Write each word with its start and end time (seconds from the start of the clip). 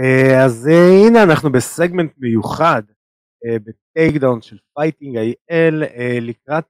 אה, 0.00 0.44
אז 0.44 0.68
אה, 0.68 1.06
הנה 1.06 1.22
אנחנו 1.22 1.52
בסגמנט 1.52 2.12
מיוחד 2.18 2.82
אה, 3.46 3.56
ב 3.58 4.16
Takedown 4.20 4.42
של 4.42 4.58
Fighting 4.74 5.16
IL 5.16 5.82
לקראת 6.20 6.68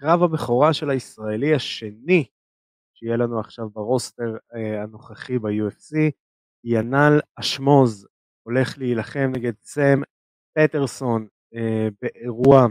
קרב 0.00 0.22
הבכורה 0.22 0.72
של 0.72 0.90
הישראלי 0.90 1.54
השני 1.54 2.24
שיהיה 2.94 3.16
לנו 3.16 3.40
עכשיו 3.40 3.70
ב 3.70 3.79
roster 3.79 4.36
הנוכחי 4.82 5.38
ב-UFC. 5.38 6.10
ינל 6.64 7.20
אשמוז 7.40 8.06
הולך 8.42 8.78
להילחם 8.78 9.30
נגד 9.36 9.52
סם 9.62 10.00
פטרסון 10.58 11.26
באירוע 12.02 12.66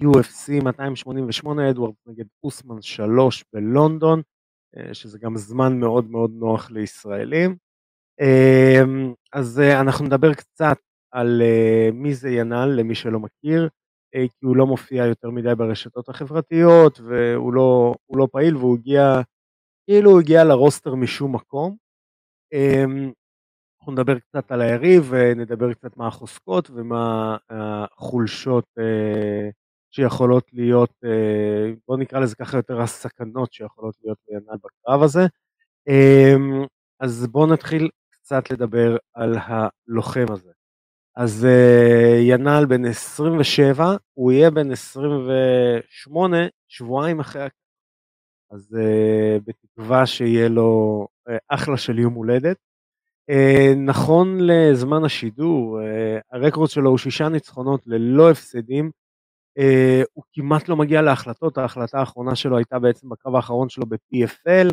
UFC 0.00 0.64
288 0.64 1.70
אדוארדס 1.70 1.94
נגד 2.06 2.24
אוסמן 2.44 2.82
3 2.82 3.44
בלונדון, 3.52 4.22
שזה 4.92 5.18
גם 5.18 5.36
זמן 5.36 5.80
מאוד 5.80 6.10
מאוד 6.10 6.30
נוח 6.34 6.70
לישראלים. 6.70 7.67
אמ, 8.20 9.14
אז 9.32 9.60
אה, 9.60 9.80
אנחנו 9.80 10.04
נדבר 10.04 10.34
קצת 10.34 10.76
על 11.12 11.42
אה, 11.42 11.90
מי 11.92 12.14
זה 12.14 12.30
ינל 12.30 12.66
למי 12.66 12.94
שלא 12.94 13.20
מכיר, 13.20 13.68
אה, 14.14 14.24
כי 14.28 14.46
הוא 14.46 14.56
לא 14.56 14.66
מופיע 14.66 15.06
יותר 15.06 15.30
מדי 15.30 15.54
ברשתות 15.54 16.08
החברתיות 16.08 17.00
והוא 17.00 17.52
לא, 17.52 17.94
לא 18.10 18.28
פעיל 18.32 18.56
והוא 18.56 18.76
הגיע, 18.78 19.20
כאילו 19.86 20.10
הוא 20.10 20.20
הגיע 20.20 20.44
לרוסטר 20.44 20.94
משום 20.94 21.34
מקום. 21.34 21.76
אמ, 22.52 23.12
אנחנו 23.80 23.92
נדבר 23.92 24.18
קצת 24.18 24.52
על 24.52 24.60
היריב 24.60 25.06
ונדבר 25.10 25.74
קצת 25.74 25.96
מה 25.96 26.06
החוזקות 26.06 26.70
ומה 26.70 27.36
החולשות 27.50 28.64
שיכולות 29.90 30.44
להיות, 30.52 30.92
בוא 31.88 31.96
נקרא 31.96 32.20
לזה 32.20 32.36
ככה 32.36 32.56
יותר 32.56 32.80
הסכנות 32.80 33.52
שיכולות 33.52 33.94
להיות 34.04 34.18
לינל 34.28 34.56
בקרב 34.64 35.02
הזה. 35.02 35.26
אמ, 35.88 36.64
אז 37.00 37.26
בואו 37.26 37.46
נתחיל 37.46 37.88
קצת 38.28 38.50
לדבר 38.50 38.96
על 39.14 39.36
הלוחם 39.38 40.26
הזה. 40.28 40.50
אז 41.16 41.46
uh, 41.46 41.48
ינל 42.20 42.66
בן 42.68 42.84
27, 42.84 43.96
הוא 44.14 44.32
יהיה 44.32 44.50
בן 44.50 44.70
28 44.70 46.36
שבועיים 46.68 47.20
אחרי 47.20 47.42
הקרב. 47.42 47.60
אז 48.50 48.76
uh, 48.76 49.42
בתקווה 49.44 50.06
שיהיה 50.06 50.48
לו 50.48 51.06
uh, 51.28 51.32
אחלה 51.48 51.76
של 51.76 51.98
יום 51.98 52.14
הולדת. 52.14 52.56
Uh, 53.30 53.34
נכון 53.76 54.38
לזמן 54.40 55.04
השידור, 55.04 55.80
uh, 55.80 55.82
הרקורד 56.32 56.70
שלו 56.70 56.90
הוא 56.90 56.98
שישה 56.98 57.28
ניצחונות 57.28 57.80
ללא 57.86 58.30
הפסדים. 58.30 58.90
Uh, 59.58 60.04
הוא 60.12 60.24
כמעט 60.32 60.68
לא 60.68 60.76
מגיע 60.76 61.02
להחלטות, 61.02 61.58
ההחלטה 61.58 61.98
האחרונה 61.98 62.36
שלו 62.36 62.56
הייתה 62.56 62.78
בעצם 62.78 63.08
בקרב 63.08 63.34
האחרון 63.34 63.68
שלו 63.68 63.86
ב-PFL. 63.86 64.68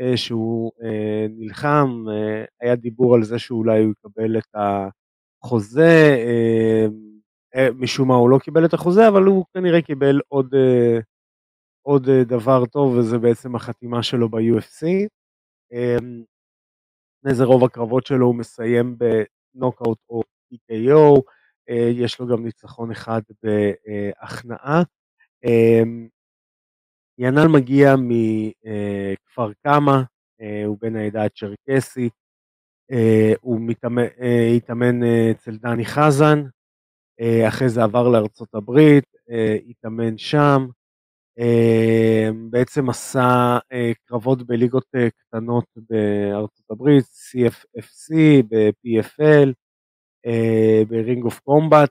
אה, 0.00 0.16
שהוא 0.16 0.72
אה, 0.82 1.26
נלחם, 1.30 2.04
אה, 2.10 2.44
היה 2.60 2.76
דיבור 2.76 3.14
על 3.14 3.22
זה 3.22 3.38
שאולי 3.38 3.82
הוא 3.82 3.92
יקבל 3.92 4.38
את 4.38 4.54
החוזה, 5.44 6.16
משום 7.74 8.08
מה 8.08 8.14
הוא 8.14 8.30
לא 8.30 8.38
קיבל 8.38 8.64
את 8.64 8.74
החוזה, 8.74 9.08
אבל 9.08 9.22
הוא 9.22 9.44
כנראה 9.54 9.82
קיבל 9.82 10.20
עוד, 10.28 10.54
עוד 11.82 12.10
דבר 12.10 12.66
טוב, 12.66 12.96
וזה 12.96 13.18
בעצם 13.18 13.56
החתימה 13.56 14.02
שלו 14.02 14.28
ב-UFC. 14.28 14.86
איזה 17.28 17.44
רוב 17.44 17.64
הקרבות 17.64 18.06
שלו 18.06 18.26
הוא 18.26 18.34
מסיים 18.34 18.96
בנוקאוט 18.98 19.98
או 20.08 20.22
TKO, 20.54 21.20
יש 21.92 22.20
לו 22.20 22.26
גם 22.26 22.44
ניצחון 22.44 22.90
אחד 22.90 23.22
בהכנעה. 23.42 24.82
ינל 27.18 27.48
מגיע 27.48 27.94
מכפר 27.96 29.52
קמא, 29.62 30.02
אה, 30.40 30.64
הוא 30.64 30.78
בן 30.80 30.96
העדה 30.96 31.24
הצ'רקסית, 31.24 32.12
אה, 32.92 33.32
הוא 33.40 33.60
אה, 34.20 34.46
התאמן 34.56 35.00
אצל 35.30 35.56
דני 35.56 35.84
חזן, 35.84 36.42
אחרי 37.48 37.68
זה 37.68 37.82
עבר 37.82 38.08
לארצות 38.08 38.54
הברית, 38.54 39.04
התאמן 39.70 40.18
שם, 40.18 40.66
בעצם 42.50 42.90
עשה 42.90 43.58
קרבות 44.04 44.42
בליגות 44.42 44.86
קטנות 45.18 45.64
בארצות 45.76 46.70
הברית, 46.70 47.04
CFFC, 47.04 48.14
ב-PFL, 48.48 49.52
ברינג 50.88 51.24
אוף 51.24 51.40
קומבט, 51.40 51.90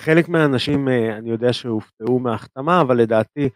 חלק 0.00 0.28
מהאנשים 0.28 0.88
אה, 0.88 1.16
אני 1.18 1.30
יודע 1.30 1.52
שהופתעו 1.52 2.18
מההחתמה, 2.18 2.80
אבל 2.80 2.96
לדעתי, 2.96 3.48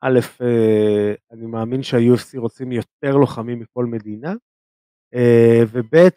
א', 0.00 0.18
אה, 0.40 1.14
אני 1.30 1.46
מאמין 1.46 1.82
שה-UFC 1.82 2.38
רוצים 2.38 2.72
יותר 2.72 3.16
לוחמים 3.16 3.60
מכל 3.60 3.86
מדינה, 3.86 4.34
אה, 5.14 5.62
וב', 5.68 6.08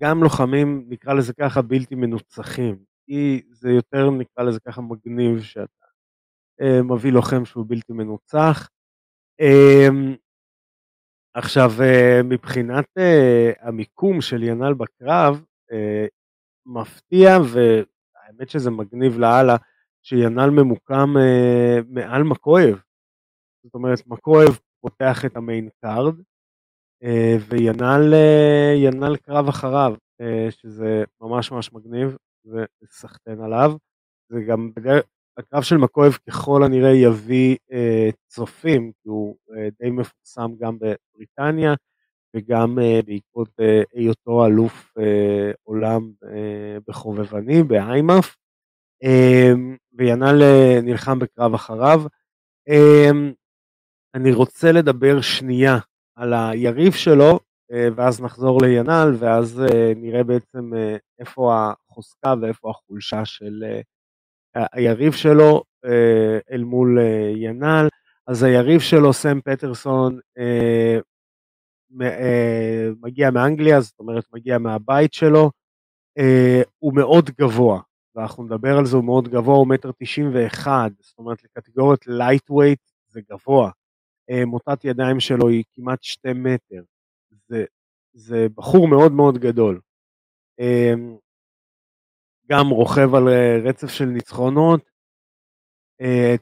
גם 0.00 0.22
לוחמים, 0.22 0.86
נקרא 0.88 1.14
לזה 1.14 1.32
ככה, 1.32 1.62
בלתי 1.62 1.94
מנוצחים. 1.94 2.76
כי 3.06 3.42
זה 3.50 3.70
יותר, 3.70 4.10
נקרא 4.10 4.44
לזה 4.44 4.60
ככה, 4.60 4.80
מגניב 4.80 5.42
שאתה 5.42 5.86
מביא 6.84 7.12
לוחם 7.12 7.44
שהוא 7.44 7.64
בלתי 7.68 7.92
מנוצח. 7.92 8.68
עכשיו, 11.34 11.72
מבחינת 12.24 12.86
המיקום 13.60 14.20
של 14.20 14.42
ינל 14.42 14.74
בקרב, 14.74 15.44
מפתיע 16.66 17.38
האמת 18.40 18.50
שזה 18.50 18.70
מגניב 18.70 19.18
לאללה, 19.18 19.56
שינל 20.02 20.50
ממוקם 20.50 21.14
אה, 21.18 21.78
מעל 21.88 22.22
מוקאייב. 22.22 22.82
זאת 23.64 23.74
אומרת, 23.74 24.06
מוקאייב 24.06 24.58
פותח 24.80 25.24
את 25.24 25.36
ה 25.36 25.42
main 25.42 25.68
card, 25.80 26.14
אה, 27.02 27.36
וינל 27.48 28.14
אה, 28.14 29.16
קרב 29.16 29.48
אחריו, 29.48 29.94
אה, 30.20 30.50
שזה 30.50 31.04
ממש 31.20 31.52
ממש 31.52 31.72
מגניב, 31.72 32.16
וסחטיין 32.82 33.40
עליו. 33.40 33.72
וגם 34.30 34.70
בדרך, 34.76 35.04
הקרב 35.38 35.62
של 35.62 35.76
מקויב 35.76 36.12
ככל 36.12 36.62
הנראה 36.64 36.90
יביא 36.90 37.56
אה, 37.72 38.08
צופים, 38.26 38.92
כי 39.02 39.08
הוא 39.08 39.36
אה, 39.56 39.68
די 39.80 39.90
מפורסם 39.90 40.50
גם 40.60 40.78
בבריטניה, 40.78 41.74
וגם 42.36 42.78
uh, 42.78 43.06
בעקבות 43.06 43.48
uh, 43.48 43.64
היותו 43.94 44.46
אלוף 44.46 44.92
uh, 44.98 45.02
עולם 45.62 46.12
uh, 46.24 46.28
בחובבני, 46.88 47.62
באיימאף, 47.62 48.36
וינל 49.92 50.42
uh, 50.42 50.82
נלחם 50.82 51.18
בקרב 51.18 51.54
אחריו. 51.54 52.02
Uh, 52.70 53.14
אני 54.14 54.32
רוצה 54.32 54.72
לדבר 54.72 55.20
שנייה 55.20 55.78
על 56.16 56.32
היריב 56.34 56.92
שלו, 56.92 57.38
ואז 57.96 58.20
נחזור 58.20 58.62
לינל, 58.62 59.14
ואז 59.18 59.62
נראה 59.96 60.24
בעצם 60.24 60.70
איפה 61.18 61.72
החוזקה 61.90 62.34
ואיפה 62.42 62.70
החולשה 62.70 63.24
של 63.24 63.64
היריב 64.54 65.12
שלו 65.12 65.62
אל 66.52 66.64
מול 66.64 66.98
ינל. 67.36 67.88
אז 68.26 68.42
היריב 68.42 68.80
שלו, 68.80 69.12
סם 69.12 69.40
פטרסון, 69.40 70.18
אה, 70.38 70.98
מגיע 73.00 73.30
מאנגליה, 73.30 73.80
זאת 73.80 73.98
אומרת 73.98 74.24
מגיע 74.32 74.58
מהבית 74.58 75.12
שלו, 75.12 75.50
אה, 76.18 76.62
הוא 76.78 76.94
מאוד 76.94 77.30
גבוה, 77.40 77.80
ואנחנו 78.14 78.44
נדבר 78.44 78.78
על 78.78 78.86
זה, 78.86 78.96
הוא 78.96 79.04
מאוד 79.04 79.28
גבוה, 79.28 79.56
הוא 79.56 79.66
מטר 79.66 79.90
תשעים 79.98 80.30
ואחד, 80.34 80.90
זאת 81.00 81.18
אומרת 81.18 81.44
לקטגוריית 81.44 82.06
lightweight 82.06 82.80
זה 83.08 83.20
גבוה. 83.30 83.70
אה, 84.30 84.44
מוטת 84.44 84.84
ידיים 84.84 85.20
שלו 85.20 85.48
היא 85.48 85.64
כמעט 85.72 86.02
שתי 86.02 86.32
מטר, 86.34 86.82
זה, 87.48 87.64
זה 88.12 88.46
בחור 88.54 88.88
מאוד 88.88 89.12
מאוד 89.12 89.38
גדול. 89.38 89.80
גם 92.50 92.68
רוכב 92.68 93.14
על 93.14 93.28
רצף 93.64 93.88
של 93.88 94.04
ניצחונות, 94.04 94.80
אה, 94.80 94.89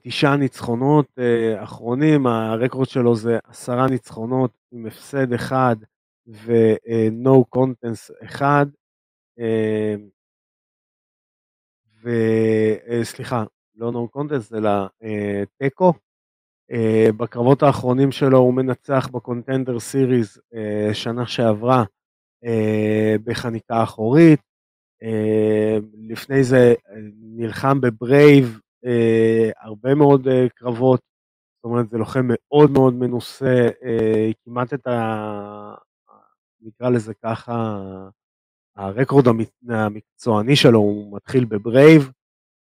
תשעה 0.03 0.37
ניצחונות 0.37 1.07
אה, 1.19 1.63
אחרונים, 1.63 2.27
הרקורד 2.27 2.89
שלו 2.89 3.17
זה 3.17 3.39
עשרה 3.45 3.87
ניצחונות 3.87 4.51
עם 4.73 4.87
הפסד 4.87 5.33
אחד 5.33 5.77
ו-no 6.27 7.45
contents 7.57 8.25
אחד. 8.25 8.67
אה, 9.39 9.95
וסליחה, 12.03 13.45
לא 13.75 13.91
no 13.91 14.19
contest 14.19 14.57
אלא 14.57 14.71
תיקו. 15.59 15.93
בקרבות 17.17 17.63
האחרונים 17.63 18.13
שלו 18.13 18.39
הוא 18.39 18.55
מנצח 18.55 19.09
ב 19.09 19.16
Contender 19.16 19.81
Series 19.81 20.39
שנה 20.93 21.27
שעברה 21.27 21.85
בחניקה 23.25 23.83
אחורית. 23.83 24.41
לפני 26.09 26.45
זה 26.45 26.75
נלחם 27.21 27.81
ב 27.81 27.92
Brave 27.92 28.45
אה, 28.55 28.68
הרבה 29.61 29.95
מאוד 29.95 30.29
אה, 30.29 30.47
קרבות, 30.55 31.01
זאת 31.57 31.65
אומרת 31.65 31.91
זה 31.91 31.99
לוחם 31.99 32.29
מאוד 32.29 32.71
מאוד 32.71 32.95
מנוסה, 32.95 33.69
אה, 33.85 34.31
כמעט 34.45 34.75
את 34.75 34.87
ה... 34.87 35.75
נקרא 36.61 36.91
לזה 36.91 37.15
ככה, 37.15 37.79
הרקורד 38.77 39.25
המקצועני 39.69 40.57
שלו 40.57 40.79
הוא 40.79 41.17
מתחיל 41.17 41.45
בברייב, 41.45 42.11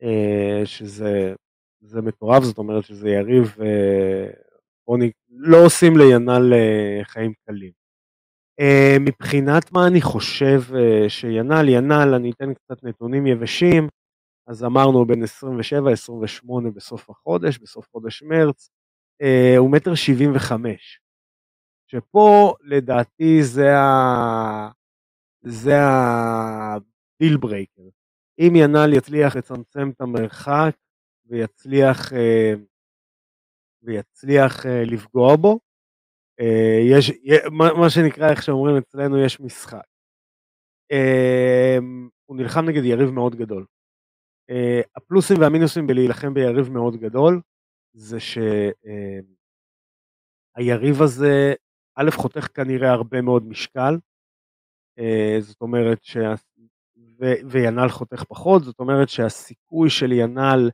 אה, 0.03 0.63
שזה 0.65 1.35
זה 1.81 2.03
מטורף, 2.03 2.43
זאת 2.43 2.59
אומרת 2.59 2.85
שזה 2.85 3.11
יריב 3.11 3.57
אה, 3.63 4.31
לא 5.31 5.65
עושים 5.65 5.97
לינ"ל 5.97 6.53
חיים 7.03 7.33
קלים. 7.47 7.73
מבחינת 9.01 9.73
מה 9.73 9.87
אני 9.87 10.01
חושב 10.01 10.61
שינ"ל, 11.09 11.69
ינ"ל, 11.69 12.15
אני 12.15 12.31
אתן 12.31 12.55
קצת 12.55 12.85
נתונים 12.85 13.27
יבשים, 13.27 13.89
אז 14.47 14.65
אמרנו 14.65 15.07
בין 15.07 15.23
27-28 15.23 15.27
בסוף 16.75 17.11
החודש, 17.11 17.59
בסוף 17.59 17.89
חודש 17.93 18.23
מרץ, 18.23 18.71
הוא 19.59 19.73
מטר 19.73 19.95
75, 19.95 21.01
שפה 21.91 22.55
לדעתי 22.61 23.43
זה 23.43 23.77
ה... 23.77 24.71
זה 25.43 25.73
ה 25.77 26.09
deal 26.09 27.37
breaker. 27.37 27.83
אם 28.39 28.53
ינל 28.57 28.93
יצליח 28.97 29.37
לצמצם 29.37 29.91
את 29.91 30.01
המרחק 30.01 30.77
ויצליח, 31.27 32.13
ויצליח 33.83 34.67
לפגוע 34.67 35.37
בו, 35.37 35.59
יש, 36.91 37.13
מה 37.53 37.91
שנקרא, 37.91 38.31
איך 38.31 38.43
שאומרים 38.43 38.77
אצלנו, 38.77 39.25
יש 39.25 39.41
משחק. 39.41 39.87
הוא 42.27 42.37
נלחם 42.37 42.65
נגד 42.69 42.85
יריב 42.85 43.11
מאוד 43.11 43.35
גדול. 43.35 43.67
הפלוסים 44.97 45.41
והמינוסים 45.41 45.87
בלהילחם 45.87 46.35
ביריב 46.35 46.71
מאוד 46.71 46.97
גדול, 46.97 47.41
זה 47.95 48.21
שהיריב 50.57 51.03
הזה, 51.03 51.55
א', 51.97 52.11
חותך 52.11 52.49
כנראה 52.55 52.91
הרבה 52.91 53.23
מאוד 53.23 53.47
משקל, 53.49 53.99
זאת 55.41 55.61
אומרת, 55.61 55.99
שה... 56.03 56.35
ו... 57.21 57.25
וינ"ל 57.51 57.89
חותך 57.89 58.25
פחות, 58.29 58.65
זאת 58.65 58.81
אומרת 58.81 59.09
שהסיכוי 59.09 59.91
של 59.91 60.13
ינ"ל 60.13 60.71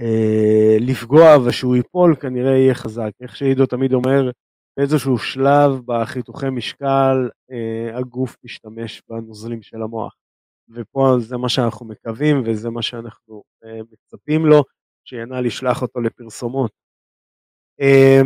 אה, 0.00 0.76
לפגוע 0.80 1.36
ושהוא 1.46 1.76
ייפול 1.76 2.16
כנראה 2.16 2.56
יהיה 2.56 2.74
חזק. 2.74 3.10
איך 3.20 3.36
שעידו 3.36 3.66
תמיד 3.66 3.92
אומר, 3.92 4.30
באיזשהו 4.76 5.18
שלב 5.18 5.80
בחיתוכי 5.86 6.50
משקל 6.50 7.28
אה, 7.50 7.98
הגוף 7.98 8.36
משתמש 8.44 9.02
בנוזלים 9.08 9.62
של 9.62 9.82
המוח. 9.82 10.14
ופה 10.68 11.16
זה 11.18 11.36
מה 11.36 11.48
שאנחנו 11.48 11.86
מקווים 11.86 12.42
וזה 12.46 12.70
מה 12.70 12.82
שאנחנו 12.82 13.42
אה, 13.64 13.80
מצפים 13.92 14.46
לו, 14.46 14.64
שינל 15.04 15.46
ישלח 15.46 15.82
אותו 15.82 16.00
לפרסומות. 16.00 16.70
אה, 17.80 18.20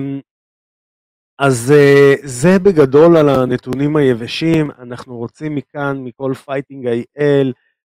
אז 1.42 1.72
אה, 1.72 2.26
זה 2.26 2.58
בגדול 2.58 3.16
על 3.16 3.28
הנתונים 3.28 3.96
היבשים, 3.96 4.70
אנחנו 4.78 5.16
רוצים 5.16 5.54
מכאן, 5.54 5.98
מכל 6.04 6.32
Fighting 6.44 6.86
IL 6.86 7.46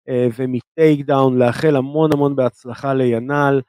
אה, 0.08 0.12
ומ 0.38 1.06
Takedown, 1.06 1.38
לאחל 1.38 1.76
המון 1.76 2.12
המון 2.12 2.36
בהצלחה 2.36 2.94
לינל. 2.94 3.60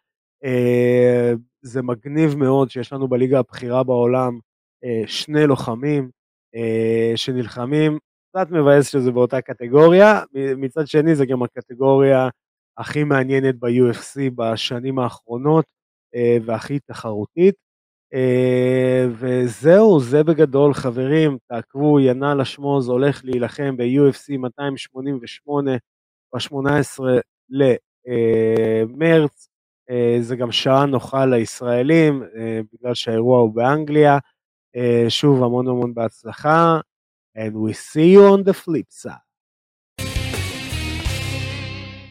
אה, 0.46 1.38
זה 1.62 1.82
מגניב 1.82 2.36
מאוד 2.36 2.70
שיש 2.70 2.94
לנו 2.94 3.08
בליגה 3.08 3.40
הבכירה 3.40 3.84
בעולם 3.84 4.40
אה, 4.86 5.08
שני 5.08 5.48
לוחמים 5.48 6.10
אה, 6.56 7.18
שנלחמים, 7.18 7.98
קצת 8.36 8.52
מבאס 8.52 8.88
שזה 8.88 9.12
באותה 9.12 9.42
קטגוריה, 9.42 10.22
מצד 10.58 10.88
שני 10.88 11.16
זה 11.16 11.26
גם 11.26 11.44
הקטגוריה 11.44 12.30
הכי 12.78 13.04
מעניינת 13.04 13.56
ב-UFC 13.60 14.20
בשנים 14.36 15.00
האחרונות 15.00 15.66
uh, 15.66 16.44
והכי 16.46 16.80
תחרותית. 16.80 17.56
אה, 18.14 19.06
וזהו, 19.12 20.00
זה 20.00 20.24
בגדול 20.24 20.74
חברים, 20.74 21.38
תעקבו, 21.50 22.00
ינאל 22.00 22.42
אשמוז 22.42 22.90
הולך 22.90 23.22
להילחם 23.26 23.78
ב-UFC 23.78 24.38
288 24.38 25.72
ב-18 26.34 27.00
למרץ, 27.50 29.48
אה, 29.90 30.18
זה 30.22 30.36
גם 30.36 30.52
שעה 30.52 30.86
נוחה 30.86 31.26
לישראלים, 31.26 32.24
אה, 32.24 32.62
בגלל 32.74 32.94
שהאירוע 32.94 33.40
הוא 33.40 33.56
באנגליה. 33.56 34.18
שוב, 35.10 35.44
המון 35.44 35.68
המון 35.68 35.94
בהצלחה, 35.94 36.80
and 37.36 37.54
we 37.54 37.74
see 37.74 38.12
you 38.12 38.26
on 38.26 38.44
the 38.44 38.54
flip 38.54 38.88
side. 38.90 39.18